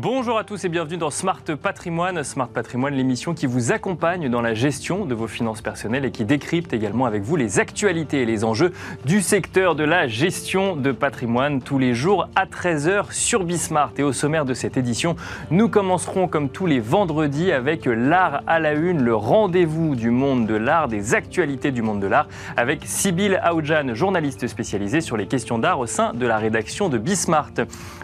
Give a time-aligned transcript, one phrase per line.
[0.00, 2.22] Bonjour à tous et bienvenue dans Smart Patrimoine.
[2.22, 6.24] Smart Patrimoine, l'émission qui vous accompagne dans la gestion de vos finances personnelles et qui
[6.24, 8.72] décrypte également avec vous les actualités et les enjeux
[9.06, 13.90] du secteur de la gestion de patrimoine tous les jours à 13h sur Bismart.
[13.98, 15.16] Et au sommaire de cette édition,
[15.50, 20.46] nous commencerons comme tous les vendredis avec l'art à la une, le rendez-vous du monde
[20.46, 25.26] de l'art, des actualités du monde de l'art avec Sybille Aoudjan, journaliste spécialisée sur les
[25.26, 27.50] questions d'art au sein de la rédaction de Bismart.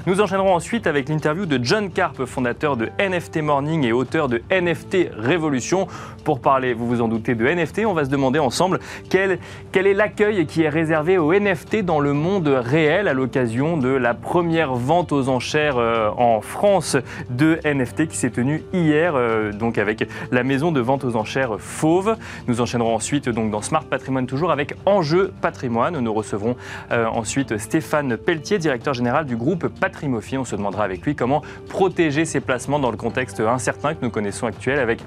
[0.09, 4.43] Nous enchaînerons ensuite avec l'interview de John Carp, fondateur de NFT Morning et auteur de
[4.51, 5.87] NFT Révolution.
[6.25, 8.81] Pour parler, vous vous en doutez, de NFT, on va se demander ensemble
[9.11, 9.39] quel,
[9.75, 14.15] est l'accueil qui est réservé aux NFT dans le monde réel à l'occasion de la
[14.15, 16.97] première vente aux enchères euh, en France
[17.31, 21.57] de NFT qui s'est tenue hier, euh, donc avec la maison de vente aux enchères
[21.59, 22.17] Fauve.
[22.49, 25.99] Nous enchaînerons ensuite donc dans Smart Patrimoine toujours avec Enjeu Patrimoine.
[25.99, 26.57] Nous recevrons
[26.93, 30.39] euh, ensuite Stéphane Pelletier, directeur général du groupe Patrimophie.
[30.39, 31.43] On se demandera avec lui comment
[31.75, 35.01] protéger ses placements dans le contexte incertain que nous connaissons actuel avec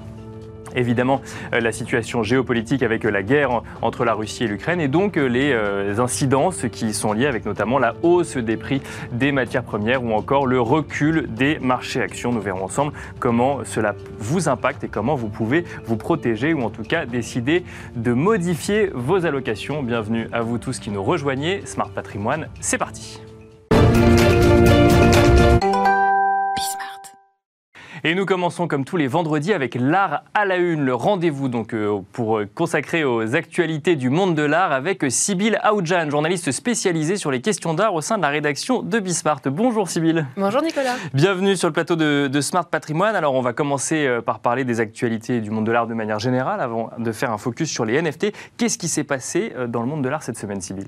[0.76, 1.22] évidemment
[1.54, 5.16] euh, la situation géopolitique avec euh, la guerre entre la Russie et l'Ukraine et donc
[5.16, 10.04] euh, les incidences qui sont liées avec notamment la hausse des prix des matières premières
[10.04, 12.32] ou encore le recul des marchés actions.
[12.32, 16.68] Nous verrons ensemble comment cela vous impacte et comment vous pouvez vous protéger ou en
[16.68, 17.64] tout cas décider
[17.96, 19.82] de modifier vos allocations.
[19.82, 21.62] Bienvenue à vous tous qui nous rejoignez.
[21.64, 23.22] Smart Patrimoine, c'est parti.
[28.04, 31.74] Et nous commençons comme tous les vendredis avec l'art à la une, le rendez-vous donc
[31.74, 37.16] euh, pour euh, consacrer aux actualités du monde de l'art avec Sybille Aoudjan, journaliste spécialisée
[37.16, 39.40] sur les questions d'art au sein de la rédaction de Bismart.
[39.46, 40.26] Bonjour Sybille.
[40.36, 40.94] Bonjour Nicolas.
[41.12, 43.16] Bienvenue sur le plateau de, de, Smart Patrimoine.
[43.16, 46.20] Alors on va commencer euh, par parler des actualités du monde de l'art de manière
[46.20, 48.32] générale avant de faire un focus sur les NFT.
[48.56, 50.86] Qu'est-ce qui s'est passé dans le monde de l'art cette semaine Sybille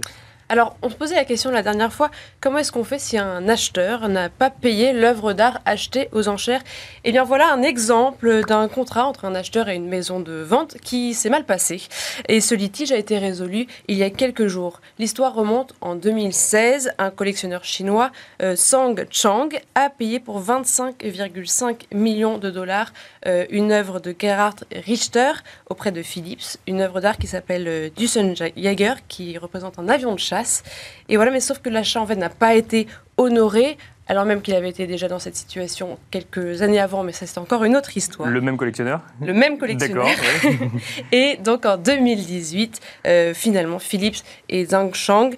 [0.50, 3.48] alors, on se posait la question la dernière fois, comment est-ce qu'on fait si un
[3.48, 6.62] acheteur n'a pas payé l'œuvre d'art achetée aux enchères?
[7.04, 10.76] Eh bien, voilà un exemple d'un contrat entre un acheteur et une maison de vente
[10.82, 11.80] qui s'est mal passé.
[12.26, 14.80] Et ce litige a été résolu il y a quelques jours.
[14.98, 16.94] L'histoire remonte en 2016.
[16.98, 18.10] Un collectionneur chinois,
[18.42, 22.92] euh, Sang Chang, a payé pour 25,5 millions de dollars
[23.26, 25.30] euh, une œuvre de Gerhard Richter
[25.68, 30.18] auprès de Philips, une œuvre d'art qui s'appelle euh, Düsenjäger, qui représente un avion de
[30.18, 30.39] chasse.
[31.08, 32.86] Et voilà, mais sauf que l'achat en fait n'a pas été
[33.16, 37.26] honoré alors même qu'il avait été déjà dans cette situation quelques années avant, mais ça
[37.26, 38.28] c'est encore une autre histoire.
[38.28, 40.04] Le même collectionneur Le même collectionneur.
[40.04, 40.70] D'accord.
[41.12, 45.36] et donc en 2018, euh, finalement, Philips et Zhang Shang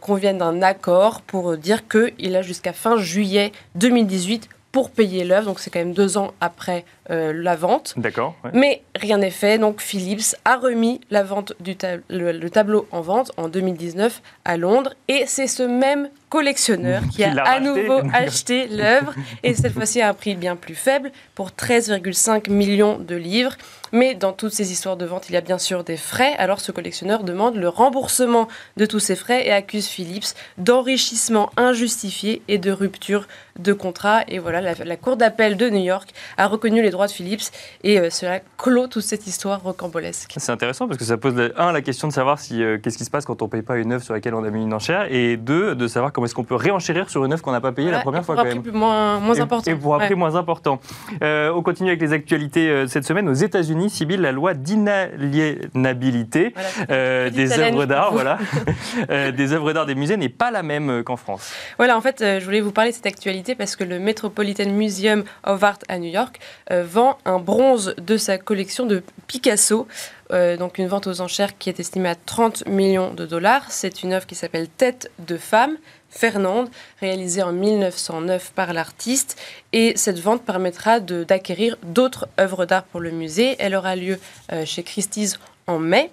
[0.00, 5.46] conviennent d'un accord pour dire qu'il a jusqu'à fin juillet 2018 pour payer l'œuvre.
[5.46, 7.94] Donc c'est quand même deux ans après euh, la vente.
[7.96, 8.34] D'accord.
[8.52, 9.58] Mais rien n'est fait.
[9.58, 11.76] Donc Philips a remis la vente du
[12.08, 14.94] le, tableau en vente en 2019 à Londres.
[15.08, 19.14] Et c'est ce même collectionneur qui a à nouveau acheté l'œuvre.
[19.42, 23.54] Et cette fois-ci à un prix bien plus faible pour 13,5 millions de livres.
[23.92, 26.34] Mais dans toutes ces histoires de vente, il y a bien sûr des frais.
[26.38, 28.48] Alors ce collectionneur demande le remboursement
[28.78, 33.28] de tous ces frais et accuse Philips d'enrichissement injustifié et de rupture
[33.58, 34.22] de contrat.
[34.28, 37.50] Et voilà, la, Cour d'appel de New York a reconnu les droits de Philips
[37.84, 40.32] et euh, cela clôt toute cette histoire rocambolesque.
[40.38, 43.04] C'est intéressant parce que ça pose, un, la question de savoir si, euh, qu'est-ce qui
[43.04, 44.72] se passe quand on ne paye pas une œuvre sur laquelle on a mis une
[44.72, 47.60] enchère et deux, de savoir comment est-ce qu'on peut réenchérir sur une œuvre qu'on n'a
[47.60, 48.36] pas payée la première fois.
[48.36, 49.70] Pour un prix moins, moins important.
[49.70, 50.80] Et pour un prix moins important.
[51.22, 53.28] Euh, on continue avec les actualités cette semaine.
[53.28, 56.54] Aux États-Unis, Unis la loi d'inaliénabilité
[56.90, 58.12] euh, des œuvres d'art.
[58.12, 58.38] voilà,
[59.10, 61.52] euh, des œuvres d'art des musées n'est pas la même euh, qu'en France.
[61.78, 65.24] Voilà, en fait, je voulais vous parler de cette actualité parce que le Metropolitan Museum
[65.44, 66.38] of Art à New York
[66.70, 69.86] vend un bronze de sa collection de Picasso.
[70.30, 73.70] donc une vente aux enchères qui est estimée à 30 millions de dollars.
[73.70, 75.76] C'est une œuvre qui s'appelle Tête de femme.
[76.12, 76.68] Fernande,
[77.00, 79.36] réalisée en 1909 par l'artiste.
[79.72, 83.56] Et cette vente permettra d'acquérir d'autres œuvres d'art pour le musée.
[83.58, 84.20] Elle aura lieu
[84.52, 86.10] euh, chez Christie's en mai.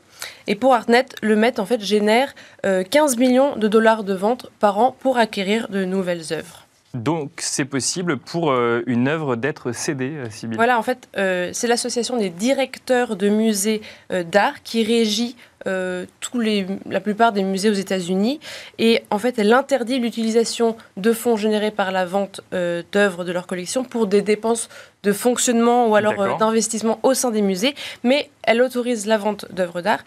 [0.48, 4.48] Et pour Artnet, le Met en fait génère 15 euh, millions de dollars de ventes
[4.60, 6.66] par an pour acquérir de nouvelles œuvres.
[6.94, 12.18] Donc c'est possible pour euh, une œuvre d'être cédée, Sybille Voilà, en fait, c'est l'association
[12.18, 15.36] des directeurs de musées d'art qui régit
[15.68, 18.40] euh, tous les, la plupart des musées aux États-Unis.
[18.78, 23.34] Et en fait, elle interdit l'utilisation de fonds générés par la vente euh, d'œuvres de
[23.34, 24.70] leur collection pour des dépenses
[25.04, 27.76] de fonctionnement ou alors euh, d'investissement au sein des musées.
[28.04, 30.04] Mais elle autorise la vente d'œuvres d'art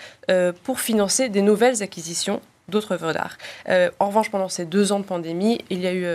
[0.64, 3.37] pour financer des nouvelles acquisitions d'autres œuvres d'art.
[3.99, 6.06] en revanche, pendant ces deux ans de pandémie, il y a eu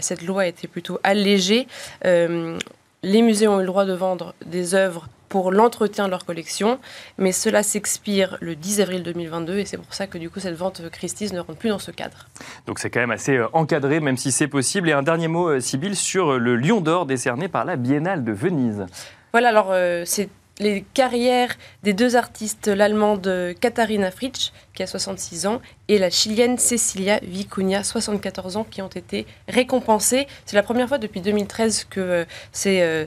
[0.00, 1.66] cette loi a été plutôt allégée.
[2.04, 6.78] les musées ont eu le droit de vendre des œuvres pour l'entretien de leur collection.
[7.16, 10.56] Mais cela s'expire le 10 avril 2022 et c'est pour ça que du coup cette
[10.56, 12.28] vente Christie's ne rentre plus dans ce cadre.
[12.66, 14.90] Donc c'est quand même assez euh, encadré, même si c'est possible.
[14.90, 18.32] Et un dernier mot, euh, Sybille, sur le Lion d'Or décerné par la Biennale de
[18.32, 18.86] Venise.
[19.32, 20.28] Voilà, alors euh, c'est
[20.60, 26.58] les carrières des deux artistes, l'allemande Katharina Fritsch, qui a 66 ans, et la chilienne
[26.58, 30.26] Cecilia Vicuña, 74 ans, qui ont été récompensées.
[30.46, 32.26] C'est la première fois depuis 2013 que,
[32.66, 33.06] euh,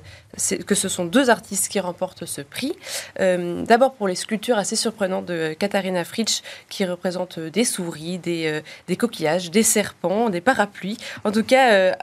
[0.66, 2.74] que ce sont deux artistes qui remportent ce prix.
[3.20, 8.48] Euh, d'abord pour les sculptures assez surprenantes de Katharina Fritsch, qui représentent des souris, des,
[8.48, 10.98] euh, des coquillages, des serpents, des parapluies.
[11.24, 11.96] En tout cas,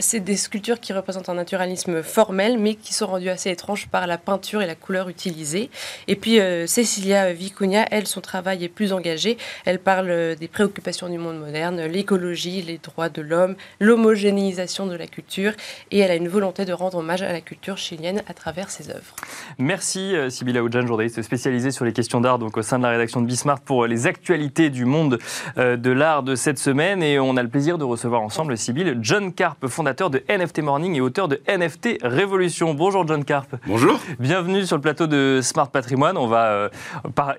[0.00, 4.06] c'est des sculptures qui représentent un naturalisme formel, mais qui sont rendues assez étranges par
[4.06, 5.70] la peinture et la couleur utilisée.
[6.08, 9.36] Et puis euh, Cecilia Vicuña, elle, son travail est plus engagé.
[9.64, 14.96] Elle parle euh, des préoccupations du monde moderne, l'écologie, les droits de l'homme, l'homogénéisation de
[14.96, 15.52] la culture,
[15.90, 18.90] et elle a une volonté de rendre hommage à la culture chilienne à travers ses
[18.90, 19.14] œuvres.
[19.58, 22.90] Merci euh, Sybilla Oudjan, journaliste spécialisée sur les questions d'art, donc au sein de la
[22.90, 25.18] rédaction de Bismarck pour les actualités du monde
[25.56, 27.02] de l'art de cette semaine.
[27.02, 30.94] Et on a le plaisir de recevoir ensemble Sybille John Carp, fondateur de NFT Morning
[30.94, 32.74] et auteur de NFT Révolution.
[32.74, 33.56] Bonjour John Carp.
[33.66, 33.98] Bonjour.
[34.20, 36.16] Bienvenue sur le plateau de Smart Patrimoine.
[36.16, 36.68] On va euh,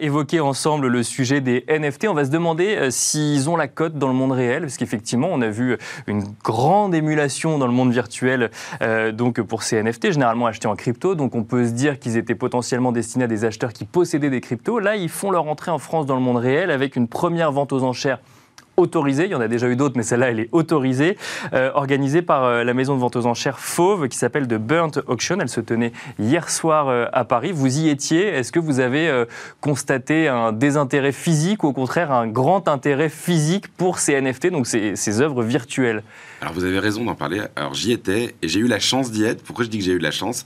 [0.02, 2.08] évoquer ensemble le sujet des NFT.
[2.10, 5.30] On va se demander euh, s'ils ont la cote dans le monde réel, parce qu'effectivement,
[5.32, 5.78] on a vu
[6.08, 8.52] une grande émulation dans le monde virtuel
[8.82, 11.16] euh, donc pour ces NFT, généralement achetés en crypto.
[11.16, 14.42] Donc on peut se dire qu'ils étaient potentiellement destinés à des acheteurs qui possédaient des
[14.42, 14.80] cryptos.
[14.80, 17.72] Là, ils font leur entrée en France dans le monde réel avec une première vente
[17.72, 18.20] aux enchères
[18.82, 21.18] autorisée, il y en a déjà eu d'autres, mais celle-là, elle est autorisée,
[21.54, 25.00] euh, organisée par euh, la maison de vente aux enchères Fauve, qui s'appelle The Burnt
[25.08, 25.38] Auction.
[25.40, 27.52] Elle se tenait hier soir euh, à Paris.
[27.54, 28.28] Vous y étiez.
[28.28, 29.26] Est-ce que vous avez
[29.60, 34.68] constaté un désintérêt physique ou au contraire un grand intérêt physique pour ces NFT, donc
[34.68, 36.04] ces, ces œuvres virtuelles?
[36.42, 37.42] Alors vous avez raison d'en parler.
[37.56, 39.44] Alors j'y étais et j'ai eu la chance d'y être.
[39.44, 40.46] Pourquoi je dis que j'ai eu la chance?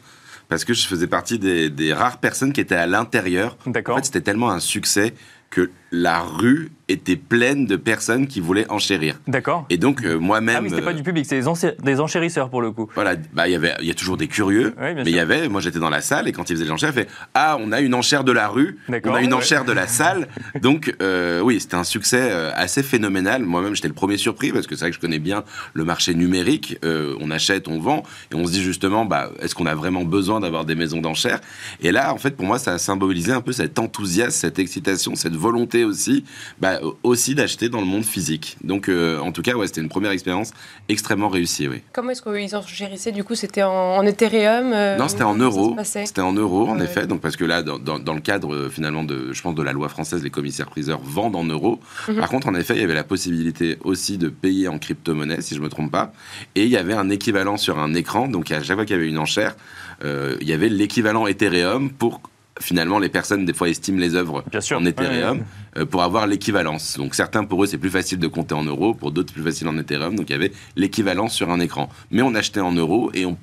[0.50, 3.58] Parce que je faisais partie des, des rares personnes qui étaient à l'intérieur.
[3.66, 3.96] D'accord.
[3.96, 5.14] En fait, c'était tellement un succès
[5.50, 9.20] que la rue était pleine de personnes qui voulaient enchérir.
[9.28, 9.66] D'accord.
[9.70, 10.58] Et donc euh, moi-même.
[10.60, 11.40] Ah oui, c'était pas euh, du public, c'est
[11.84, 12.88] des, enchérisseurs pour le coup.
[12.94, 15.16] Voilà, bah il y avait, il y a toujours des curieux, Oui, bien mais il
[15.16, 17.58] y avait, moi j'étais dans la salle et quand ils faisaient l'enchère, ils fait ah
[17.60, 19.14] on a une enchère de la rue, D'accord.
[19.14, 19.40] on a une Ouais.
[19.40, 20.28] enchère de la salle,
[20.62, 23.44] donc euh, oui c'était un succès assez phénoménal.
[23.44, 25.44] Moi-même j'étais le premier surpris parce que c'est vrai que je connais bien
[25.74, 29.56] le marché numérique, Euh, on achète, on vend et on se dit justement bah est-ce
[29.56, 31.42] qu'on a vraiment besoin d'avoir des maisons d'enchères?
[31.82, 35.16] Et là en fait pour moi ça a symbolisé un peu cet enthousiasme, cette excitation,
[35.16, 36.24] cette volonté aussi,
[36.60, 38.57] bah, aussi d'acheter dans le monde physique.
[38.63, 40.51] Donc euh, en tout cas ouais c'était une première expérience
[40.89, 41.81] extrêmement réussie oui.
[41.94, 45.75] Comment est-ce qu'ils enchérissaient Du coup, c'était en, en Ethereum euh, Non, c'était en euros.
[45.83, 46.86] C'était en euros, en Ouais.
[46.86, 47.07] effet.
[47.07, 49.63] Donc, parce que là, dans, dans- dans le cadre, euh, finalement, de, je pense, de
[49.63, 51.80] la loi française, les commissaires-priseurs vendent en euros.
[52.07, 52.18] Mhm.
[52.18, 55.56] Par contre, en effet, il y avait la possibilité aussi de payer en crypto-monnaie, si
[55.56, 56.12] je me trompe pas.
[56.56, 58.27] Et il y avait un équivalent sur un écran.
[58.27, 59.56] Donc, à chaque fois qu'il y avait une enchère,
[60.04, 62.22] euh, il y avait l'équivalent Ethereum pour.
[62.62, 64.78] Finalement, les personnes, des fois, estiment les œuvres Bien sûr.
[64.78, 65.44] en Ethereum Ouais,
[65.78, 66.98] euh, pour avoir l'équivalence.
[66.98, 68.94] Donc, certains, pour eux, c'est plus facile de compter en euros.
[68.94, 70.16] Pour d'autres, c'est plus facile en Ethereum.
[70.16, 71.90] Donc, il y avait l'équivalence sur un écran.
[72.12, 73.38] Mais on achetait en euros et on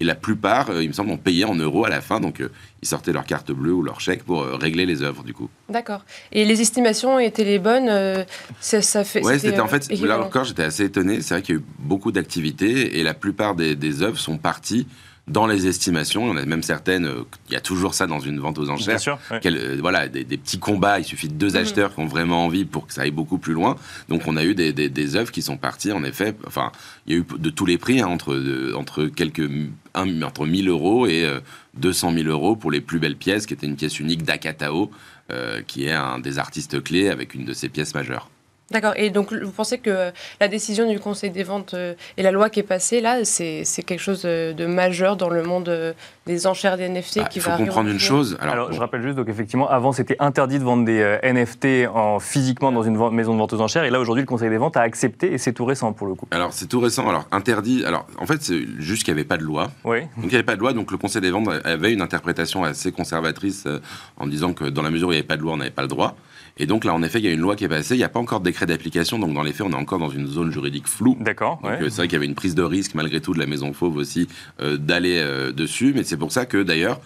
[0.00, 2.20] et la plupart, euh, il me semble, ont payé en euros à la fin.
[2.20, 2.50] Donc, euh,
[2.82, 5.48] ils sortaient leur carte bleue ou leur chèque pour euh, régler les œuvres, du coup.
[5.68, 6.04] D'accord.
[6.32, 8.24] Et les estimations étaient les bonnes euh,
[8.60, 11.20] ça, ça fait, Ouais, c'était, en euh, fait, là encore, j'étais assez étonné.
[11.20, 14.38] C'est vrai qu'il y a eu beaucoup d'activités et la plupart des, des œuvres sont
[14.38, 14.86] parties
[15.28, 16.26] dans les estimations.
[16.26, 18.58] Il y en a même certaines, euh, il y a toujours ça dans une vente
[18.58, 19.00] aux Bien enchères.
[19.00, 19.18] sûr.
[19.30, 19.38] ouais.
[19.42, 21.56] Quel- euh, voilà, des, des petits combats, il suffit de deux Mhm.
[21.56, 23.76] acheteurs qui ont vraiment envie pour que ça aille beaucoup plus loin.
[24.08, 26.72] Donc on a eu des, des, des œuvres qui sont parties, en effet, enfin,
[27.06, 29.48] il y a eu de tous les prix, hein, entre, de- entre, quelques,
[29.94, 31.40] un, entre 1000 euros et euh,
[31.78, 34.90] 200 000 euros pour les plus belles pièces, qui était une pièce unique d'Akatao,
[35.30, 38.30] euh, qui est un des artistes clés avec une de ses pièces majeures.
[38.70, 38.92] D'accord.
[38.96, 40.10] Et donc, vous pensez que euh,
[40.40, 43.64] la décision du Conseil des ventes euh, et la loi qui est passée, là, c'est
[43.86, 45.94] quelque chose de, de majeur dans le monde euh,
[46.28, 48.36] des enchères des NFT Bah, qui Il faut va arriver comprendre en une chose.
[48.40, 51.88] Alors, Alors, je rappelle juste, donc effectivement, avant c'était interdit de vendre des euh, NFT
[51.92, 54.58] en, physiquement dans une maison de vente aux enchères, et là aujourd'hui le Conseil des
[54.58, 56.28] ventes a accepté, et c'est tout récent pour le coup.
[56.30, 57.08] alors c'est tout récent.
[57.08, 57.84] Alors interdit.
[57.84, 59.70] Alors en fait, c'est juste qu'il n'y avait pas de loi.
[59.84, 62.02] Oui, Donc il n'y avait pas de loi, donc le Conseil des ventes avait une
[62.02, 63.80] interprétation assez conservatrice euh,
[64.18, 65.70] en disant que dans la mesure où il n'y avait pas de loi, on n'avait
[65.70, 66.14] pas le droit.
[66.60, 68.04] Et donc là, en effet, il y a une loi qui est passée, il n'y
[68.04, 70.26] a pas encore de décret d'application, donc dans les faits, on est encore dans une
[70.26, 71.16] zone juridique floue.
[71.20, 71.60] d'accord.
[71.62, 71.78] Ouais.
[71.80, 73.72] euh, c'est vrai qu'il y avait une prise de risque malgré tout de la Maison
[73.72, 74.26] Fauve aussi
[74.60, 77.00] euh, d'aller euh, dessus, mais c'est pour ça que d'ailleurs,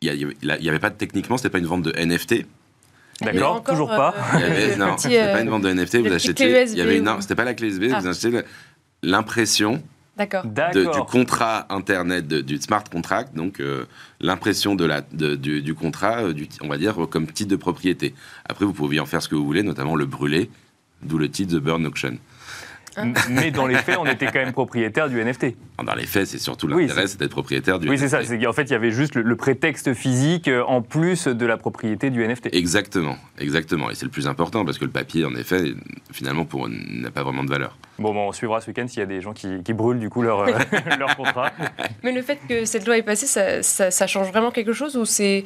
[0.00, 2.46] il n'y avait, il y avait pas techniquement, c'était pas une vente de NFT.
[3.22, 4.14] D'accord, toujours pas.
[4.34, 6.34] Il y euh, avait, non, c'était euh, pas une vente de NFT, vous achetiez.
[6.48, 8.00] clé il y avait ou- non, c'était pas la clé USB, Ah.
[8.00, 8.44] vous achetez le-
[9.04, 9.82] l'impression
[10.16, 10.44] D'accord.
[10.44, 13.84] du contrat internet de- du smart contract, donc euh,
[14.20, 17.50] l'impression de la, de- du, du contrat, euh, du, on va dire euh, comme titre
[17.50, 18.14] de propriété.
[18.48, 20.50] Après, vous pouviez en faire ce que vous voulez, notamment le brûler,
[21.02, 22.18] d'où le titre The Burn Auction.
[23.30, 25.54] Mais dans les faits, on était quand même propriétaire du NFT.
[25.84, 28.08] Dans les faits, c'est surtout l'intérêt, Oui, c'est d'être propriétaire du Oui, NFT.
[28.08, 28.48] c'est ça.
[28.48, 31.56] En fait, il y avait juste le, le prétexte physique euh, en plus de la
[31.56, 32.48] propriété du NFT.
[32.52, 33.90] Exactement, exactement.
[33.90, 35.74] Et c'est le plus important parce que le papier, en effet,
[36.12, 37.76] finalement, pour n'a pas vraiment de valeur.
[37.98, 40.10] Bon, bon, on suivra ce week-end s'il y a des gens qui, qui brûlent du
[40.10, 40.52] coup leur, euh,
[40.98, 41.52] leur contrat.
[42.02, 44.96] Mais le fait que cette loi est passée, ça, ça- ça change vraiment quelque chose
[44.96, 45.44] ou c'est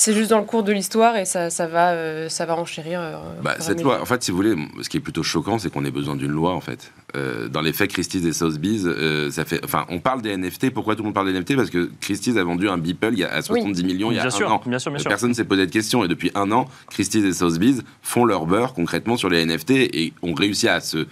[0.00, 3.00] c'est juste dans le cours de l'histoire et ça, ça va euh, ça va enchérir
[3.02, 5.70] euh, Bah, cette loi, en fait, si vous voulez, ce qui est plutôt choquant, c'est
[5.70, 6.90] qu'on ait besoin d'une loi, en fait.
[7.16, 9.62] Euh, dans les faits, Christie's et Sotheby's, euh, ça fait.
[9.62, 10.70] Enfin, on parle des NFT.
[10.70, 13.18] Pourquoi tout le monde parle des NFT Parce que Christie's a vendu un Beeple il
[13.18, 14.62] y a, à 70 millions il y a bien un sûr, an.
[14.64, 15.10] bien sûr, bien sûr.
[15.10, 16.02] Personne ne s'est posé de questions.
[16.02, 20.14] Et depuis un an, Christie's et Sotheby's font leur beurre concrètement sur les NFT et
[20.22, 21.06] ont réussi à se,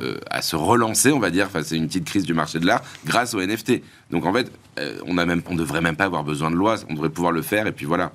[0.00, 2.66] euh, à se relancer, on va dire, face à une petite crise du marché de
[2.66, 3.82] l'art grâce aux NFT.
[4.10, 6.76] Donc en fait, euh, on ne on devrait même pas avoir besoin de loi.
[6.88, 8.12] On devrait pouvoir le faire et puis voilà.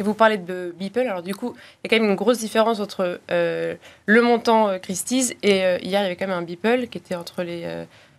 [0.00, 2.38] Et vous parlez de Beeple, alors du coup, il y a quand même une grosse
[2.38, 3.74] différence entre euh,
[4.06, 6.96] le montant euh, Christie's et euh, hier, il y avait quand même un Beeple qui
[6.96, 7.66] était entre les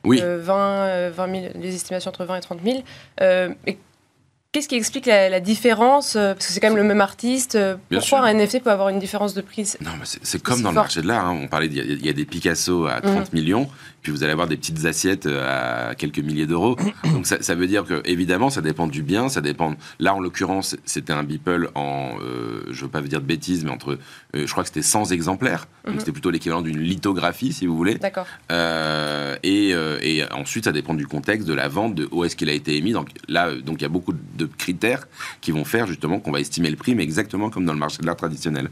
[0.03, 0.19] Oui.
[0.21, 2.83] euh, 20, euh, 20 000, les estimations entre 20 et 30 000.
[3.21, 3.79] Euh, et
[4.51, 7.57] Qu'est-ce qui explique la, la différence Parce que c'est quand même le même artiste.
[7.89, 8.17] Pourquoi sûr.
[8.17, 9.73] un NFT peut avoir une différence de prix?
[9.79, 11.25] Non, mais c'est- comme dans le marché de l'art.
[11.25, 11.39] hein.
[11.43, 13.69] On parlait, y il y, a des Picasso à 30 millions,
[14.01, 16.75] puis vous allez avoir des petites assiettes euh, à quelques milliers d'euros.
[17.03, 19.75] Donc ça, ça veut dire que évidemment, ça dépend du bien, ça dépend.
[19.99, 23.63] Là, en l'occurrence, c'était un Beeple en, euh, je veux pas vous dire de bêtises,
[23.63, 23.99] mais entre,
[24.35, 25.67] euh, je crois que c'était 100 exemplaires.
[25.85, 25.99] Donc Mhm.
[25.99, 27.95] c'était plutôt l'équivalent d'une lithographie, si vous voulez.
[27.95, 28.27] D'accord.
[28.51, 32.49] Euh, et, et ensuite, ça dépend du contexte, de la vente, de où est-ce qu'il
[32.49, 32.91] a été émis.
[32.93, 35.07] Donc là, donc il y a beaucoup de critères
[35.41, 37.97] qui vont faire justement qu'on va estimer le prix, mais exactement comme dans le marché
[38.01, 38.69] de l'art traditionnel.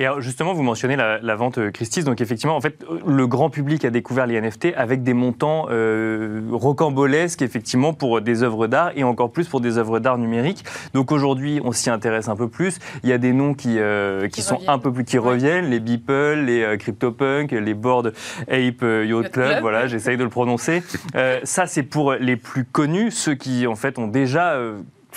[0.00, 2.04] Et alors, justement, vous mentionnez la, la vente euh, Christie's.
[2.04, 6.40] Donc, effectivement, en fait, le grand public a découvert les NFT avec des montants euh,
[6.50, 10.64] rocambolesques, effectivement, pour des œuvres d'art et encore plus pour des œuvres d'art numériques.
[10.94, 12.78] Donc, aujourd'hui, on s'y intéresse un peu plus.
[13.02, 14.70] Il y a des noms qui, euh, qui, Qui sont reviennent.
[14.74, 15.30] un peu plus qui Ouais.
[15.30, 18.12] reviennent les Beeple, les euh, CryptoPunk, les Board
[18.48, 19.48] Ape euh, Yacht Yacht Club.
[19.48, 19.60] Club.
[19.62, 20.82] Voilà, j'essaye de le prononcer.
[21.14, 24.58] Euh, ça, c'est pour les plus connus, ceux qui, en fait, ont déjà.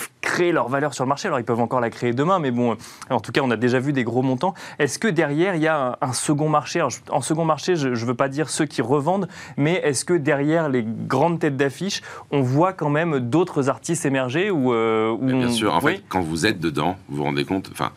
[0.00, 1.28] Euh, créé leur valeur sur le marché.
[1.28, 2.76] Alors ils peuvent encore la créer demain, mais bon,
[3.10, 4.54] en tout cas, on a déjà vu des gros montants.
[4.78, 6.80] Est-ce que derrière, il y a un, un second marché?
[6.80, 10.14] Alors, En second marché, je ne veux pas dire ceux qui revendent, mais est-ce que
[10.14, 15.48] derrière les grandes têtes d'affiche, on voit quand même d'autres artistes émerger ou, euh, Bien
[15.48, 17.92] on- sûr, en oui fait, quand vous êtes dedans, vous vous rendez compte, enfin,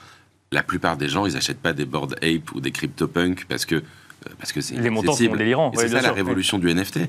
[0.51, 3.75] la plupart des gens, ils n'achètent pas des board ape ou des CryptoPunk parce que
[3.75, 6.67] euh, parce que c'est Les montants sont délirants, ouais, c'est ça la sûr, révolution du
[6.73, 6.99] NFT.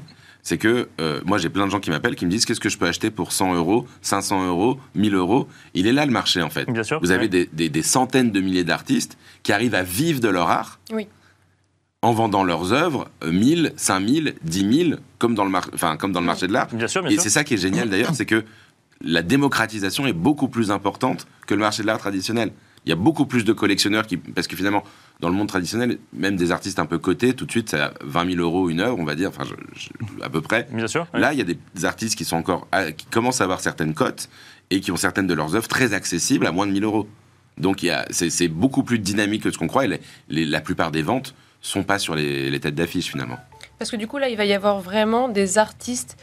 [0.44, 2.68] C'est que euh, moi, j'ai plein de gens qui m'appellent, qui me disent qu'est-ce que
[2.68, 5.49] je peux acheter pour 100 euros, 500 euros, 1000 euros?
[5.75, 6.68] Il est là le marché, en fait.
[6.68, 6.99] Bien sûr.
[7.00, 7.28] Vous avez ouais.
[7.28, 11.06] des, des- des centaines de milliers d'artistes qui arrivent à vivre de leur art Oui.
[12.02, 16.11] en vendant leurs œuvres euh, 1000, 5000, 10 000, comme dans le, mar- enfin, comme
[16.11, 16.66] dans le marché de l'art.
[16.72, 18.44] Bien sûr, bien Et c'est ça qui est génial d'ailleurs, c'est que
[19.00, 22.50] la démocratisation est beaucoup plus importante que le marché de l'art traditionnel.
[22.84, 24.82] Il y a beaucoup plus de collectionneurs qui, parce que finalement,
[25.20, 27.92] dans le monde traditionnel, même des artistes un peu cotés, tout de suite, c'est à
[28.02, 30.66] 20 000 euros une œuvre, on va dire, enfin, je- je- à peu près.
[30.72, 31.06] Bien sûr.
[31.14, 31.20] ouais.
[31.20, 33.94] Là, il y a des artistes qui sont encore, à- qui commencent à avoir certaines
[33.94, 34.28] cotes
[34.70, 37.06] et qui ont certaines de leurs œuvres très accessibles à moins de 1000 euros.
[37.56, 39.84] Donc, il y a- c'est beaucoup plus dynamique que ce qu'on croit.
[39.84, 43.38] Et les- les- la plupart des ventes sont pas sur les, les têtes d'affiche finalement.
[43.78, 46.16] Parce que du coup, là, il va y avoir vraiment des artistes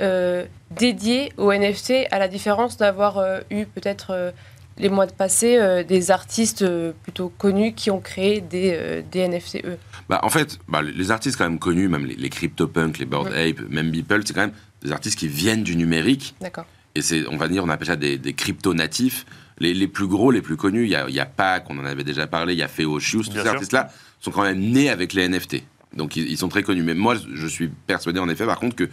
[0.00, 4.30] euh, dédiés aux NFT, à la différence d'avoir euh, eu peut-être euh,
[4.78, 9.02] les mois de passé euh, des artistes euh, plutôt connus qui ont créé des, euh,
[9.10, 9.78] des NFT, eux.
[10.08, 13.32] Bah, en fait, bah, les artistes quand même connus, même les, les CryptoPunk, les Bored
[13.32, 16.34] Ape, même Beeple, c'est quand même des artistes qui viennent du numérique.
[16.40, 16.66] D'accord.
[16.94, 19.26] Et c'est, on va dire, on appelle ça des, des crypto-natifs.
[19.58, 21.78] Les, les plus gros, les plus connus, il y a, il y a Pac, on
[21.78, 23.88] en avait déjà parlé, il y a Feo Shoes, tous Bien ces artistes-là
[24.20, 25.62] sont quand même nés avec les NFT.
[25.94, 26.82] Donc ils, ils sont très connus.
[26.82, 28.88] Mais moi, je suis persuadé en effet, par contre, que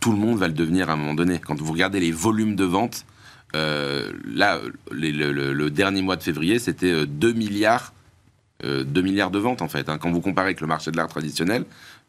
[0.00, 1.38] tout le monde va le devenir à un moment donné.
[1.38, 3.06] Quand vous regardez les volumes de vente,
[3.54, 4.60] euh, là,
[4.92, 7.92] les- le, le- le dernier mois de février, c'était euh, 2 milliards,
[8.64, 9.88] euh, 2 milliards de ventes en fait.
[9.88, 9.98] hein.
[9.98, 11.64] Quand vous comparez avec le marché de l'art traditionnel,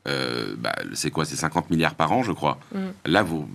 [0.07, 1.25] euh, bah, c'est quoi?
[1.25, 2.59] C'est 50 milliards par an, je crois.
[2.73, 2.93] Mhm.
[3.05, 3.47] Là, vous,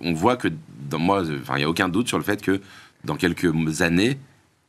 [0.00, 0.48] on voit que
[0.90, 2.60] dans moi, euh, il n'y a aucun doute sur le fait que
[3.04, 4.18] dans quelques années,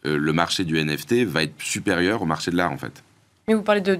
[0.05, 3.03] euh, le marché du NFT va être supérieur au marché de l'art en fait.
[3.47, 3.99] Mais vous parlez de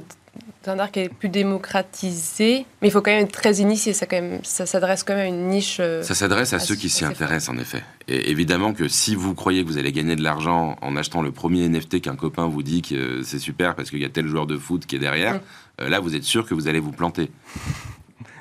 [0.65, 3.94] art qui est plus démocratisé, mais il faut quand même être très initié.
[3.94, 5.77] Ça, quand même, ça s'adresse quand même à une niche.
[5.79, 7.84] euh, Ça s'adresse à ceux qui s'y intéressent, en effet.
[8.08, 11.32] Et évidemment que si vous croyez que vous allez gagner de l'argent en achetant le
[11.32, 14.27] premier NFT qu'un copain vous dit que euh, c'est super parce qu'il y a tel
[14.27, 15.39] joueur de foot qui est derrière, Mm.
[15.82, 17.29] euh, là, vous êtes sûr que vous allez vous planter.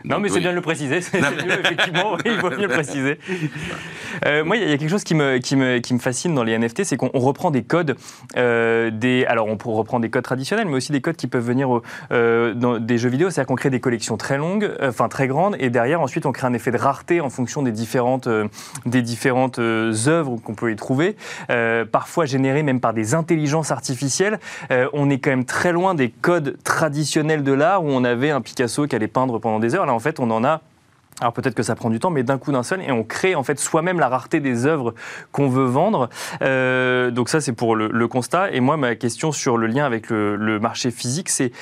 [0.07, 1.01] Non, mais c'est bien de le préciser.
[1.13, 3.19] Mieux, effectivement, il faut mieux le préciser.
[4.25, 6.45] Euh, moi, il y a quelque chose qui me, qui me, qui me fascine dans
[6.45, 7.97] les NFT, c'est qu'on reprend des codes,
[8.37, 11.69] euh, des, alors on reprend des codes traditionnels, mais aussi des codes qui peuvent venir
[12.13, 13.31] euh, dans des jeux vidéo.
[13.31, 16.47] C'est-à-dire qu'on crée des collections très longues, enfin très grandes, et derrière, ensuite, on crée
[16.47, 18.29] un effet de rareté en fonction des différentes,
[18.87, 21.17] des différentes œuvres qu'on peut y trouver,
[21.91, 24.39] parfois générées même par des intelligences artificielles.
[24.93, 28.41] on est quand même très loin des codes traditionnels de l'art où on avait un
[28.41, 29.87] Picasso qui allait peindre pendant des heures.
[29.87, 30.61] Là, en fait, on en a
[31.21, 33.35] alors peut-être que ça prend du temps, mais d'un coup d'un seul, et on crée
[33.35, 34.95] en fait soi-même la rareté des œuvres
[35.33, 36.11] qu'on veut vendre.
[36.43, 38.53] Euh, donc ça, c'est pour le, constat.
[38.53, 41.53] Et moi, ma question sur le lien avec le, marché physique, c'est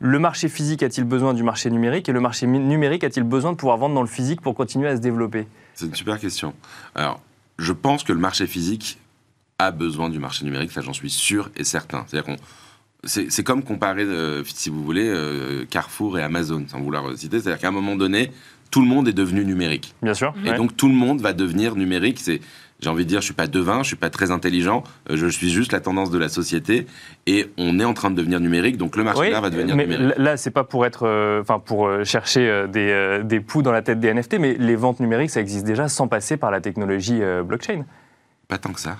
[0.00, 3.56] le marché physique a-t-il besoin du marché numérique et le marché numérique a-t-il besoin de
[3.56, 5.46] pouvoir vendre dans le physique pour continuer à se développer?
[5.74, 6.54] C'est une super question.
[6.94, 7.20] Alors,
[7.58, 8.98] je pense que le marché physique
[9.58, 12.04] a besoin du marché numérique, ça j'en suis sûr et certain.
[12.08, 12.42] C'est-à-dire qu'on
[13.04, 17.40] c'est comme comparer, euh, si vous voulez, euh, Carrefour et Amazon, sans vouloir citer.
[17.40, 18.30] C'est-à-dire qu'à un moment donné,
[18.70, 19.94] tout le monde est devenu numérique.
[20.02, 20.32] Bien sûr.
[20.44, 22.20] Et donc tout le monde va devenir numérique.
[22.20, 22.40] C'est
[22.80, 25.28] j'ai envie de dire, je suis pas devin, je suis pas très intelligent, euh, je
[25.28, 26.88] suis juste la tendance de la société
[27.26, 29.86] et on est en train de devenir numérique, donc le marché là va devenir mais
[29.86, 30.14] numérique.
[30.18, 34.12] Là, c'est pas pour être, enfin pour chercher des, des poux dans la tête des
[34.12, 37.84] NFT, mais les ventes numériques, ça existe déjà sans passer par la technologie blockchain.
[38.48, 38.96] Pas tant que ça.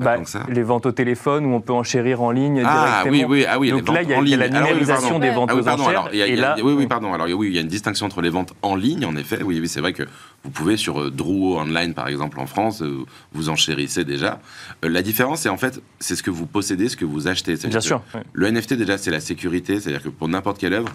[0.00, 0.16] Bah,
[0.48, 3.28] les ventes au téléphone où on peut enchérir en ligne ah, directement.
[3.30, 5.68] Oui, oui, ah oui, Donc là, il y, a la numérisation des ventes ah, aux
[5.68, 6.08] enchères.
[6.12, 7.12] oui, oui, pardon.
[7.12, 9.42] Alors oui, il y a une distinction entre les ventes en ligne, en effet.
[9.42, 10.04] Oui, oui, c'est vrai que
[10.44, 14.40] vous pouvez sur euh, Drouot Online, par exemple, en France, euh, vous enchérissez déjà.
[14.84, 17.56] Euh, la différence, c'est en fait, c'est ce que vous possédez, ce que vous achetez.
[17.56, 18.00] Bien sûr.
[18.34, 19.80] Le NFT, déjà, c'est la sécurité.
[19.80, 20.92] C'est-à-dire que pour n'importe quelle œuvre,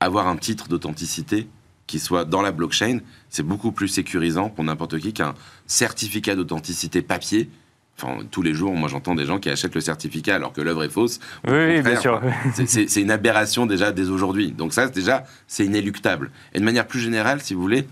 [0.00, 1.48] avoir un titre d'authenticité
[1.86, 5.34] qui soit dans la blockchain, c'est beaucoup plus sécurisant pour n'importe qui qu'un
[5.66, 7.50] certificat d'authenticité papier
[7.98, 10.84] Enfin, tous les jours, moi j'entends des gens qui achètent le certificat alors que l'œuvre
[10.84, 11.18] est fausse.
[11.48, 12.20] Oui, bien sûr.
[12.66, 14.52] c'est une aberration déjà dès aujourd'hui.
[14.52, 16.30] Donc ça, déjà, c'est inéluctable.
[16.52, 17.86] Et de manière plus générale, si vous voulez,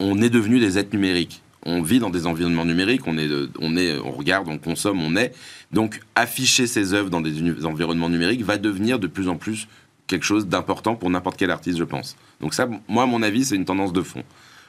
[0.00, 1.42] on est devenu des êtres numériques.
[1.66, 3.28] On vit dans des environnements numériques, on, est,
[3.58, 5.34] on, est, on regarde, on consomme, on est.
[5.72, 9.66] Donc afficher ses œuvres dans des environnements numériques va devenir de plus en plus
[10.06, 12.16] quelque chose d'important pour n'importe quel artiste, je pense.
[12.40, 14.22] Donc ça, moi, à mon avis, c'est une tendance de fond.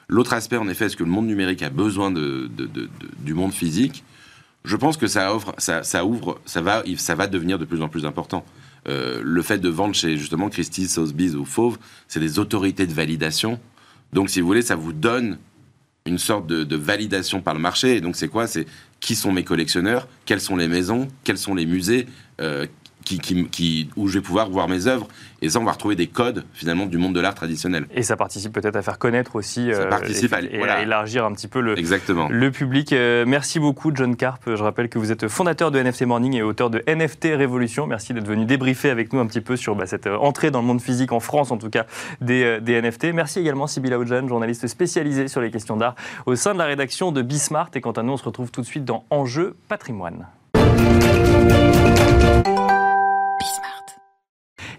[0.09, 2.50] L'autre aspect, en effet, est-ce que le monde numérique a besoin de,
[3.19, 4.03] du monde physique?
[4.67, 7.88] Je pense que ça ouvre, ça, ouvre, ça va, ça va devenir de plus en
[7.88, 8.45] plus important.
[8.89, 12.93] Euh, le fait de vendre chez justement Christie, Sotheby's ou Fauve, c'est des autorités de
[12.93, 13.59] validation.
[14.12, 15.38] Donc, si vous voulez, ça vous donne
[16.05, 17.95] une sorte de, validation par le marché.
[17.95, 18.45] Et donc, c'est quoi?
[18.45, 18.65] C'est
[19.00, 20.07] qui sont mes collectionneurs?
[20.25, 21.07] Quelles sont les maisons?
[21.24, 22.05] Quels sont les musées?
[22.41, 22.65] Euh,
[23.08, 25.08] qui, où je vais pouvoir voir mes œuvres.
[25.42, 27.86] Et ça, on va retrouver des codes finalement du monde de l'art traditionnel.
[27.93, 31.34] Et ça participe peut-être à faire connaître aussi, ça euh, participe et, à, élargir un
[31.34, 32.28] petit peu le, Exactement.
[32.30, 32.91] le public.
[32.91, 34.41] Euh, merci beaucoup, John Carp.
[34.48, 37.86] Je rappelle que vous êtes fondateur de NFT Morning et auteur de NFT Révolution.
[37.86, 40.62] Merci d'être venu débriefer avec nous un petit peu sur bah, cette euh, entrée dans
[40.62, 41.86] le monde physique en France, en tout cas,
[42.20, 43.13] des, des NFT.
[43.13, 47.12] Merci également, Sybilla Ojan, journaliste spécialisée sur les questions d'art au sein de la rédaction
[47.12, 47.70] de Bismart.
[47.76, 50.26] Et quant à nous, on se retrouve tout de suite dans Enjeu patrimoine.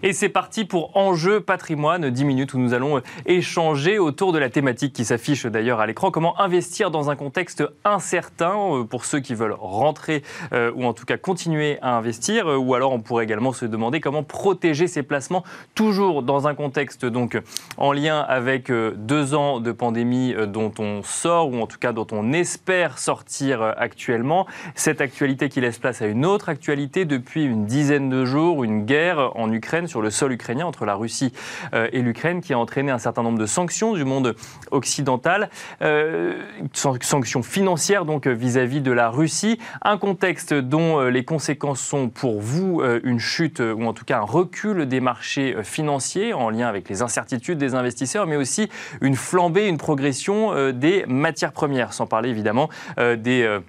[0.01, 4.39] Et c'est parti pour Enjeu patrimoine, 10 minutes où nous allons euh, échanger autour de
[4.39, 6.09] la thématique qui s'affiche d'ailleurs à l'écran.
[6.09, 10.93] Comment investir dans un contexte incertain euh, pour ceux qui veulent rentrer euh, ou en
[10.93, 12.47] tout cas continuer à investir.
[12.47, 15.43] Ou alors on pourrait également se demander comment protéger ses placements,
[15.75, 17.37] toujours dans un contexte donc
[17.75, 22.07] en lien avec deux ans de pandémie dont on sort ou en tout cas dont
[22.11, 24.47] on espère sortir actuellement.
[24.75, 28.85] Cette actualité qui laisse place à une autre actualité depuis une dizaine de jours, une
[28.85, 31.33] guerre en Ukraine sur le sol ukrainien entre la Russie
[31.73, 34.35] euh, et l'Ukraine qui a entraîné un certain nombre de sanctions du monde
[34.71, 35.49] occidental,
[35.81, 36.41] euh,
[36.73, 42.39] sanctions financières donc vis-à-vis de la Russie, un contexte dont euh, les conséquences sont pour
[42.39, 46.87] vous une chute ou en tout cas un recul des marchés financiers en lien avec
[46.89, 48.69] les incertitudes des investisseurs, mais aussi
[49.01, 53.59] une flambée, une progression des matières premières, sans parler évidemment des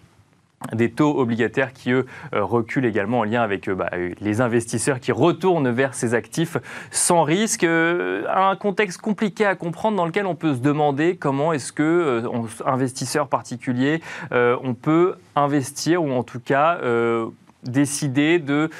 [0.74, 5.00] des taux obligataires qui, eux, euh, reculent également en lien avec euh, bah, les investisseurs
[5.00, 6.58] qui retournent vers ces actifs
[6.90, 7.64] sans risque.
[7.64, 12.24] Euh, un contexte compliqué à comprendre dans lequel on peut se demander comment est-ce que,
[12.66, 16.78] investisseurs particuliers, on peut investir ou en tout cas
[17.64, 18.70] décider de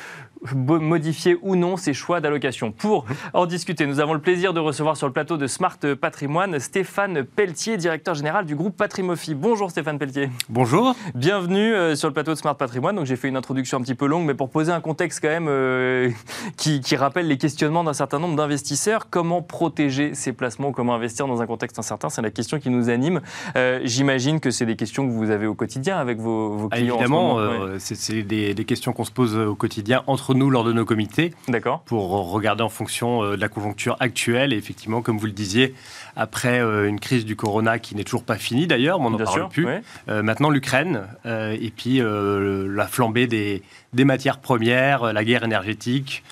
[0.55, 2.73] modifier ou non ses choix d'allocation.
[2.73, 6.59] Pour en discuter, nous avons le plaisir de recevoir sur le plateau de Smart Patrimoine
[6.59, 9.35] Stéphane Pelletier, directeur général du groupe Patrimofi.
[9.35, 10.31] Bonjour Stéphane Pelletier.
[10.49, 10.95] Bonjour.
[11.15, 12.97] Bienvenue euh, sur le plateau de Smart Patrimoine.
[12.97, 15.29] Donc j'ai fait une introduction un petit peu longue, mais pour poser un contexte quand
[15.29, 16.11] même euh,
[16.57, 19.09] qui, rappelle les questionnements d'un certain nombre d'investisseurs.
[19.11, 22.89] Comment protéger ses placements Comment investir dans un contexte incertain C'est la question qui nous
[22.89, 23.21] anime.
[23.57, 26.97] Euh, j'imagine que c'est des questions que vous avez au quotidien avec vos, clients.
[26.97, 27.39] évidemment,
[27.79, 30.85] c'est des, des, questions qu'on se pose au quotidien entre entre nous lors de nos
[30.85, 31.35] comités.
[31.49, 31.83] D'accord.
[31.83, 34.53] Pour regarder en fonction de la conjoncture actuelle.
[34.53, 35.75] Et effectivement, comme vous le disiez,
[36.17, 39.49] après une crise du corona qui n'est toujours pas finie d'ailleurs, mais on n'en parle
[39.49, 39.67] plus.
[40.07, 43.63] maintenant, l'Ukraine et puis la flambée des,
[43.93, 46.23] des matières premières, la guerre énergétique.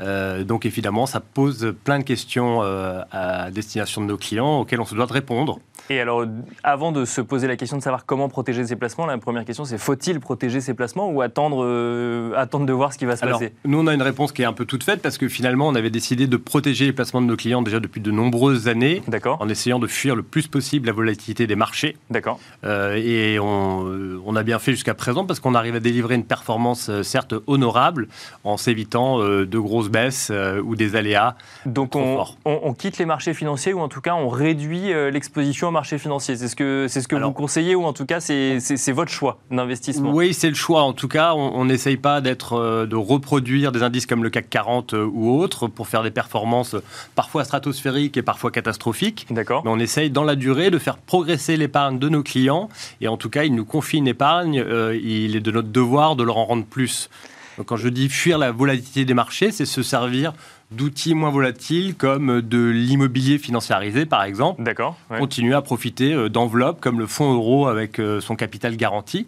[0.00, 4.80] Euh, donc évidemment, ça pose plein de questions euh, à destination de nos clients auxquelles
[4.80, 5.58] on se doit de répondre.
[5.90, 6.24] Et alors,
[6.62, 9.66] avant de se poser la question de savoir comment protéger ses placements, la première question
[9.66, 13.24] c'est faut-il protéger ses placements ou attendre, euh, attendre de voir ce qui va se
[13.24, 13.52] alors, passer?
[13.66, 15.74] Nous, on a une réponse qui est un peu toute faite parce que finalement, on
[15.74, 19.48] avait décidé de protéger les placements de nos clients déjà depuis de nombreuses années, en
[19.48, 21.96] essayant de fuir le plus possible la volatilité des marchés.
[22.08, 22.40] D'accord.
[22.64, 26.24] Euh, et on, on, a bien fait jusqu'à présent parce qu'on arrive à délivrer une
[26.24, 28.08] performance certes honorable
[28.42, 30.32] en s'évitant de grosses baisses
[30.64, 31.36] ou des aléas.
[31.66, 35.70] Donc on, on, on, quitte les marchés financiers ou en tout cas on réduit l'exposition
[35.70, 36.36] marché financier.
[36.36, 39.38] C'est ce que, c'est ce que vous conseillez ou en tout cas c'est, votre choix
[39.50, 40.12] d'investissement?
[40.12, 40.82] Oui, c'est le choix.
[40.82, 44.48] En tout cas, on n'essaye pas d'être, euh, de reproduire des indices comme le CAC
[44.50, 46.76] 40 euh, ou autres pour faire des performances
[47.14, 49.26] parfois stratosphériques et parfois catastrophiques.
[49.30, 49.62] D'accord.
[49.64, 52.68] Mais on essaye dans la durée de faire progresser l'épargne de nos clients
[53.00, 54.60] et en tout cas, ils nous confient une épargne.
[54.60, 57.10] Euh, il est de notre devoir de leur en rendre plus.
[57.58, 60.32] Donc, quand je dis fuir la volatilité des marchés, c'est se servir
[60.70, 64.62] d'outils moins volatiles comme de l'immobilier financiarisé, par exemple.
[64.62, 64.96] D'accord.
[65.08, 69.26] Continuer à profiter euh, d'enveloppes comme le fonds euro avec euh, son capital garanti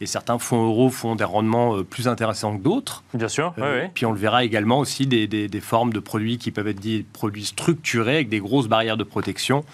[0.00, 3.02] et certains fonds euros font des rendements euh, plus intéressants que d'autres.
[3.14, 3.54] Bien sûr.
[3.58, 6.80] Euh, puis on le verra également aussi des, des, formes de produits qui peuvent être
[6.80, 9.64] des produits structurés avec des grosses barrières de protection.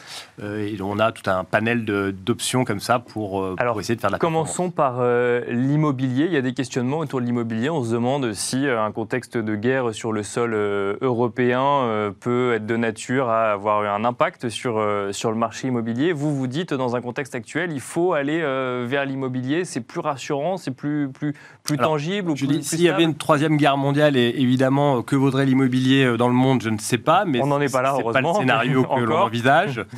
[0.41, 4.11] Euh, et on a tout un panel d'options comme ça pour, Alors, essayer de faire
[4.11, 5.03] de la Commençons par
[5.49, 6.27] l'immobilier.
[6.27, 7.71] Il y a des questionnements autour de l'immobilier.
[7.71, 10.55] On se demande si un contexte de guerre sur le sol
[11.01, 16.13] européen peut être de nature à avoir un impact sur, sur le marché immobilier.
[16.13, 18.41] Vous vous dites dans un contexte actuel, il faut aller
[18.87, 19.65] vers l'immobilier.
[19.65, 23.14] C'est plus rassurant, c'est plus, plus, plus tangible ou je dis, S'il y avait une
[23.14, 26.79] troisième guerre mondiale, et évidemment, euh, que vaudrait l'immobilier euh, dans le monde, je ne
[26.79, 27.25] sais pas.
[27.25, 28.12] Mais on n'en est pas là, heureusement.
[28.12, 29.85] pas le scénario que l'on envisage.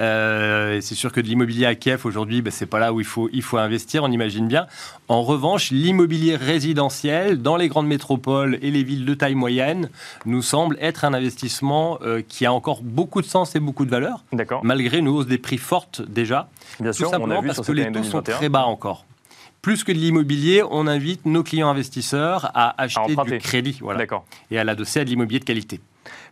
[0.00, 3.06] Euh, c'est sûr que de l'immobilier à Kiev aujourd'hui, ben, c'est pas là où il
[3.06, 4.68] faut, il faut investir, on imagine bien.
[5.08, 9.90] En revanche, l'immobilier résidentiel dans les grandes métropoles et les villes de taille moyenne
[10.24, 14.24] nous semble être un investissement qui a encore beaucoup de sens et beaucoup de valeur,
[14.62, 16.48] malgré une hausse des prix forte déjà.
[16.78, 19.04] Bien sûr, on a vu parce que les taux sont très bas encore
[19.62, 24.04] plus que de l'immobilier, on invite nos clients investisseurs à acheter du crédit voilà,
[24.50, 25.80] et à l'adosser à de l'immobilier de qualité.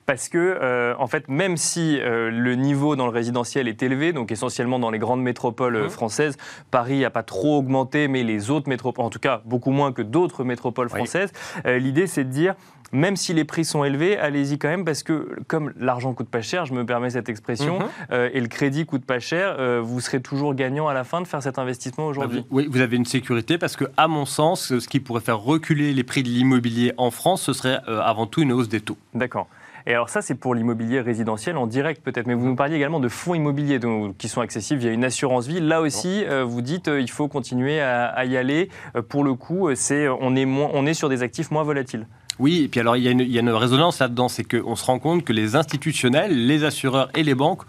[0.06, 4.12] Parce que, euh, en fait, même si euh, le niveau dans le résidentiel est élevé,
[4.12, 5.90] donc essentiellement dans les grandes métropoles euh, mmh.
[5.90, 6.36] françaises,
[6.70, 10.02] Paris n'a pas trop augmenté, mais les autres métropoles, en tout cas beaucoup moins que
[10.02, 11.32] d'autres métropoles françaises,
[11.64, 12.54] l'idée c'est de dire
[12.96, 16.40] même si les prix sont élevés, allez-y quand même parce que comme l'argent coûte pas
[16.40, 17.86] cher, je me permets cette expression, mhm.
[18.12, 21.20] euh, et le crédit coûte pas cher, euh, vous serez toujours gagnant à la fin
[21.20, 22.40] de faire cet investissement aujourd'hui.
[22.40, 25.38] Bah, oui, vous avez une sécurité parce que, à mon sens, ce qui pourrait faire
[25.38, 28.80] reculer les prix de l'immobilier en France, ce serait euh, avant tout une hausse des
[28.80, 28.96] taux.
[29.14, 29.46] D'accord.
[29.88, 32.98] Et alors ça, c'est pour l'immobilier résidentiel en direct peut-être, mais vous nous parliez également
[32.98, 33.78] de fonds immobiliers
[34.18, 35.60] qui sont accessibles via une assurance vie.
[35.60, 38.68] Là aussi, vous dites il faut continuer à, y aller.
[39.08, 42.08] pour le coup, c'est on est on est sur des actifs moins volatiles.
[42.38, 45.24] Oui, et puis alors il y a une, résonance là-dedans, c'est qu'on se rend compte
[45.24, 47.62] que les institutionnels, les assureurs et les banques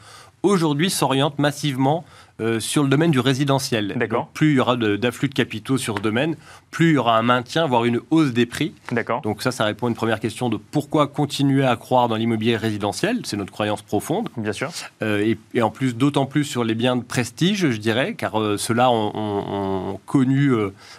[0.44, 2.04] aujourd'hui s'orientent massivement
[2.40, 3.94] euh, sur le domaine du résidentiel.
[3.96, 4.30] D'accord.
[4.34, 6.36] Plus il y aura d'afflux de, capitaux sur ce domaine,
[6.70, 8.74] plus il y aura un maintien, voire une hausse des prix.
[8.92, 9.22] D'accord.
[9.22, 12.56] Donc ça, ça répond à une première question de pourquoi continuer à croire dans l'immobilier
[12.56, 13.22] résidentiel.
[13.24, 14.30] C'est notre croyance profonde.
[14.38, 14.70] Bien sûr.
[15.02, 18.58] Euh, et, en plus, d'autant plus sur les biens de prestige, je dirais, car euh,
[18.58, 20.52] ceux-là ont, connu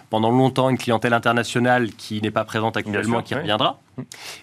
[0.09, 3.79] pendant longtemps une clientèle internationale qui n'est pas présente actuellement, qui reviendra.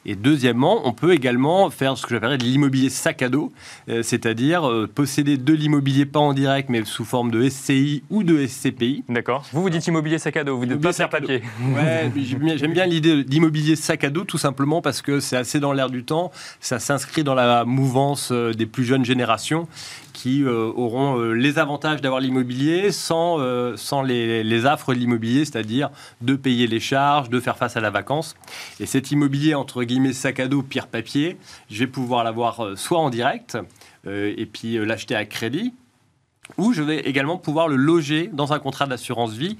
[0.04, 3.52] Et deuxièmement, on peut également faire ce que j'appellerais de l'immobilier sac à dos,
[3.86, 9.04] c'est-à-dire posséder de l'immobilier pas en direct, mais sous forme de SCI ou de SCPI.
[9.08, 9.44] D'accord.
[9.52, 11.42] Vous, vous dites immobilier sac à dos, vous dites pas faire papier.
[11.74, 12.10] Ouais,
[12.56, 15.90] j'aime bien l'idée d'immobilier sac à dos, tout simplement parce que c'est assez dans l'air
[15.90, 16.30] du temps.
[16.60, 19.68] Ça s'inscrit dans la mouvance euh, des plus jeunes générations
[20.12, 23.38] qui euh, auront euh, les avantages d'avoir l'immobilier sans,
[23.76, 25.90] sans les, les, affres de l'immobilier, c'est-à-dire
[26.20, 28.34] de payer les charges, de faire face à la vacance.
[28.80, 31.36] Et cet immobilier, entre guillemets, sac à dos, pire papier,
[31.70, 33.58] je vais pouvoir l'avoir soit en direct,
[34.06, 35.72] et puis l'acheter à crédit,
[36.58, 39.58] ou je vais également pouvoir le loger dans un contrat d'assurance vie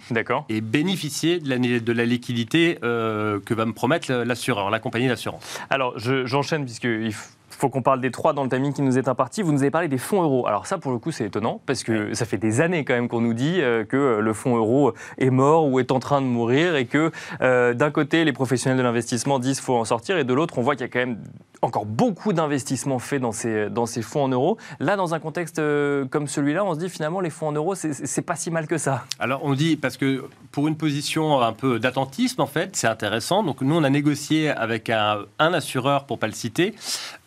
[0.48, 5.08] et bénéficier de la, de la liquidité euh, que va me promettre l'assureur, la compagnie
[5.08, 5.42] d'assurance.
[5.70, 9.42] Alors, j'enchaîne puisqu'il faut qu'on parle des trois dans le timing qui nous est imparti.
[9.42, 10.46] Vous nous avez parlé des fonds euros.
[10.46, 13.08] Alors ça, pour le coup, c'est étonnant parce que ça fait des années quand même
[13.08, 16.26] qu'on nous dit euh, que le fonds euro est mort ou est en train de
[16.26, 20.18] mourir et que euh, d'un côté, les professionnels de l'investissement disent qu'il faut en sortir
[20.18, 21.18] et de l'autre, on voit qu'il y a quand même
[21.62, 24.58] encore beaucoup d'investissements faits dans ces, dans ces fonds en euros.
[24.78, 27.74] Là, dans un contexte euh, comme celui-là, on se dit finalement les fonds en euros,
[27.74, 29.04] c'est pas si mal que ça.
[29.18, 33.42] Alors on dit, parce que pour une position un peu d'attentisme, en fait, c'est intéressant.
[33.42, 36.74] Donc nous, on a négocié avec un, assureur, pour pas le citer,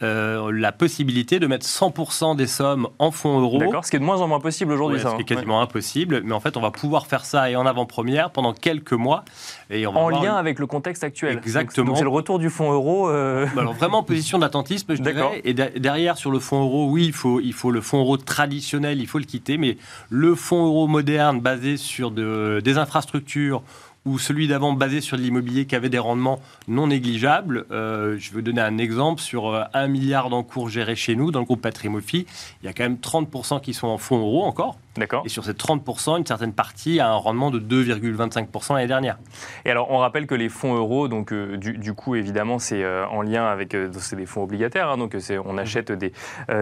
[0.01, 0.18] euh,
[0.51, 3.59] la possibilité de mettre 100% des sommes en fonds euros.
[3.59, 4.99] D'accord, ce qui est de moins en moins possible aujourd'hui.
[4.99, 5.35] ça, ce qui est hein.
[5.35, 6.21] quasiment impossible.
[6.23, 9.23] Mais en fait, on va pouvoir faire ça et en avant-première pendant quelques mois.
[9.69, 11.37] Et en lien avec le contexte actuel.
[11.37, 11.95] Exactement.
[11.95, 13.09] C'est le retour du fonds euro.
[13.09, 13.45] Euh.
[13.55, 15.41] Bah alors vraiment position d'attentisme, je dirais.
[15.43, 18.99] Et derrière, sur le fonds euro, oui, il faut, il faut le fonds euro traditionnel,
[18.99, 19.57] il faut le quitter.
[19.57, 19.77] Mais
[20.09, 23.61] le fonds euro moderne basé sur de, des infrastructures
[24.05, 27.65] ou celui d'avant basé sur l'immobilier qui avait des rendements non négligeables.
[27.71, 31.39] Euh, je veux donner un exemple sur 1 euh, milliard d'encours gérés chez nous, dans
[31.39, 32.25] le groupe Patrimofi,
[32.61, 34.77] il y a quand même 30% qui sont en fonds euros encore.
[34.99, 35.23] D'accord.
[35.25, 39.17] Et sur ces 30%, une certaine partie a un rendement de 2,25% l'année dernière.
[39.65, 43.21] Et alors, on rappelle que les fonds euros, donc euh, du, coup, évidemment, c'est en
[43.21, 45.59] lien avec c'est des fonds obligataires, hein, donc on mmh.
[45.59, 46.11] achète des,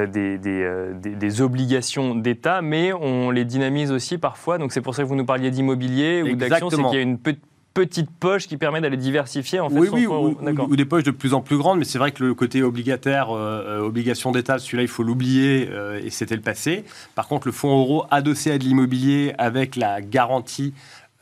[0.08, 4.58] des, des, des, obligations d'État, mais on les dynamise aussi parfois.
[4.58, 7.02] Donc c'est pour ça que vous nous parliez d'immobilier ou d'actions, c'est qu'il y a
[7.02, 7.43] une petite
[7.77, 11.35] petite poche qui permet d'aller diversifier en fait Oui, oui, ou, des poches de plus
[11.35, 14.81] en plus grandes, mais c'est vrai que le côté obligataire, euh, euh, obligation d'État, celui-là,
[14.81, 16.85] il faut l'oublier euh, et c'était le passé.
[17.13, 20.73] Par contre, le fonds euro adossé à de l'immobilier avec la garantie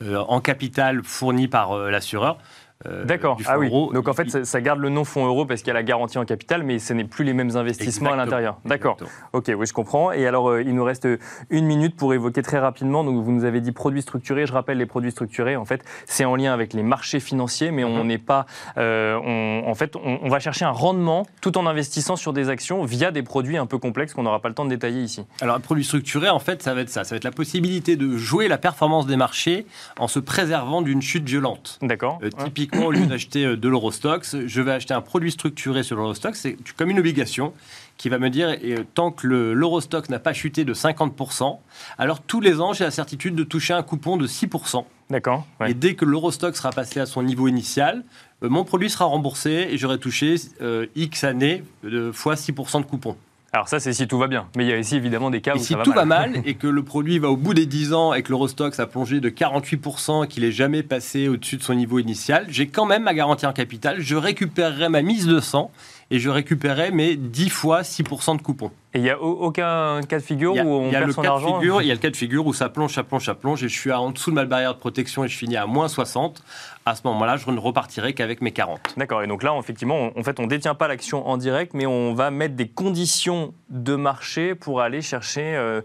[0.02, 2.36] en capital fournie par l'assureur,
[2.84, 3.38] D'accord.
[3.46, 3.70] Ah oui.
[3.70, 6.18] Donc en fait, ça, garde le nom fonds euro parce qu'il y a la garantie
[6.18, 8.58] en capital, mais ce n'est plus les mêmes investissements à l'intérieur.
[8.64, 8.98] D'accord.
[9.32, 10.12] Ok, oui, je comprends.
[10.12, 11.08] Et alors, euh, il nous reste
[11.50, 13.02] une minute pour évoquer très rapidement.
[13.02, 14.46] Donc vous nous avez dit produits structurés.
[14.46, 15.56] Je rappelle les produits structurés.
[15.56, 18.06] En fait, c'est en lien avec les marchés financiers, mais on mhm.
[18.06, 18.46] n'est pas.
[18.76, 23.10] Euh, en fait, on, va chercher un rendement tout en investissant sur des actions via
[23.10, 25.24] des produits un peu complexes qu'on n'aura pas le temps de détailler ici.
[25.40, 27.04] Alors, un produit structuré, en fait, ça va être ça.
[27.04, 29.66] Ça va être la possibilité de jouer la performance des marchés
[29.98, 31.78] en se préservant d'une chute violente.
[31.80, 32.18] D'accord.
[32.44, 36.38] typiquement au lieu d'acheter euh, de l'Eurostox, je vais acheter un produit structuré sur l'Eurostox.
[36.38, 37.52] C'est comme une obligation
[37.96, 41.58] qui va me dire, et, tant que l'Eurostox n'a pas chuté de 50%,
[41.98, 44.84] alors tous les ans, j'ai la certitude de toucher un coupon de 6%.
[45.08, 45.46] D'accord.
[45.66, 48.04] Et dès que l'Eurostock sera passé à son niveau initial,
[48.42, 52.86] euh, mon produit sera remboursé et j'aurai touché euh, X années de fois 6% de
[52.86, 53.16] coupon.
[53.56, 54.48] Alors ça, c'est si tout va bien.
[54.54, 56.42] Mais il y a ici évidemment des cas où si ça va tout va mal
[56.44, 59.18] et que le produit va au bout des 10 ans et que l'Eurostox a plongé
[59.18, 63.04] de 48% et qu'il n'est jamais passé au-dessus de son niveau initial, j'ai quand même
[63.04, 63.96] ma garantie en capital.
[63.98, 65.70] Je récupérerai ma mise de 100
[66.10, 68.70] et je récupérerai mes 10 fois 6% de coupon.
[68.92, 71.88] Et il n'y a aucun cas de figure où on perd son argent figure, Il
[71.88, 73.78] y a le cas de figure où ça plonge, ça plonge, ça plonge, et je
[73.78, 76.42] suis en dessous de ma barrière de protection et je finis à moins 60.
[76.86, 78.94] À ce moment-là, je ne repartirai qu'avec mes 40.
[78.96, 79.22] D'accord.
[79.22, 81.84] Et donc là, effectivement, on, en fait, on ne détient pas l'action en direct, mais
[81.84, 85.80] on va mettre des conditions de marché pour aller chercher euh,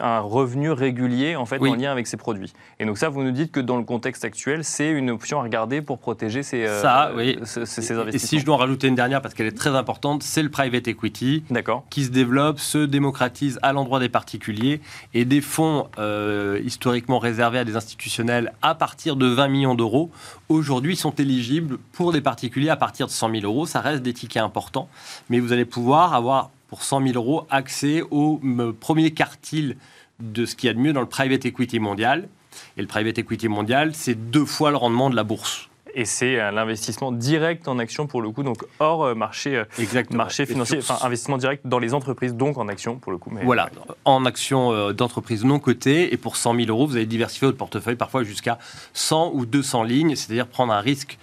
[0.00, 2.52] un revenu régulier en fait en lien avec ces produits.
[2.80, 5.44] Et donc ça, vous nous dites que dans le contexte actuel, c'est une option à
[5.44, 7.38] regarder pour protéger ces, euh, ça, oui.
[7.44, 8.06] ces, investissements.
[8.08, 10.50] Et si je dois en rajouter une dernière parce qu'elle est très importante, c'est le
[10.50, 11.44] private equity
[11.90, 14.80] qui se développe se démocratise à l'endroit des particuliers
[15.12, 20.10] et des fonds euh, historiquement réservés à des institutionnels à partir de 20 millions d'euros,
[20.48, 23.66] aujourd'hui sont éligibles pour des particuliers à partir de 100 000 euros.
[23.66, 24.88] Ça reste des tickets importants,
[25.28, 28.40] mais vous allez pouvoir avoir pour 100 000 euros accès au
[28.80, 29.76] premier quartile
[30.20, 32.28] de ce qu'il y a de mieux dans le private equity mondial.
[32.76, 36.36] Et le private equity mondial, c'est deux fois le rendement de la bourse et c'est
[36.50, 40.98] l'investissement direct en action pour le coup, donc hors euh, marché, euh, marché financier, enfin
[41.06, 43.30] investissement direct dans les entreprises, donc en action pour le coup.
[43.32, 43.44] Mais...
[43.44, 43.70] Voilà,
[44.04, 47.58] en action euh, d'entreprise non cotée, et pour 100 000 euros, vous allez diversifier votre
[47.58, 48.58] portefeuille parfois jusqu'à
[48.92, 51.18] 100 ou 200 lignes, c'est-à-dire prendre un risque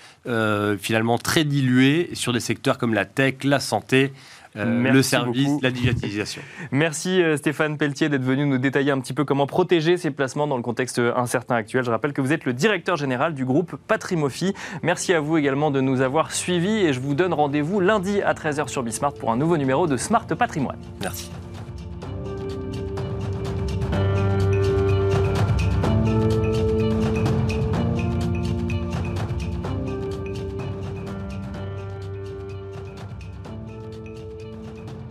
[0.79, 4.13] finalement très dilué sur des secteurs comme la tech, la santé,
[4.55, 6.41] euh, le service, la digitalisation.
[6.71, 10.47] Merci euh, Stéphane Pelletier d'être venu nous détailler un petit peu comment protéger ses placements
[10.47, 11.83] dans le contexte incertain actuel.
[11.83, 14.53] Je rappelle que vous êtes le directeur général du groupe Patrimofi.
[14.83, 18.33] Merci à vous également de nous avoir suivis et je vous donne rendez-vous lundi à
[18.33, 20.79] 13h sur Bismart pour un nouveau numéro de Smart Patrimoine.
[21.01, 21.31] Merci.